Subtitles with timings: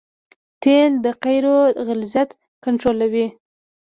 [0.61, 2.29] تیل د قیرو غلظت
[2.63, 3.27] کنټرولوي